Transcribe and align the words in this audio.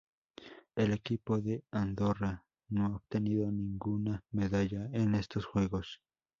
El 0.75 0.93
equipo 0.93 1.39
de 1.39 1.63
Andorra 1.69 2.43
no 2.69 2.87
ha 2.87 2.95
obtenido 2.95 3.51
ninguna 3.51 4.23
medalla 4.31 4.89
en 4.93 5.13
estos 5.13 5.45
Juegos. 5.45 6.01